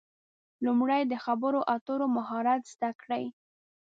[0.65, 3.23] لومړی د خبرو اترو مهارت زده کړئ.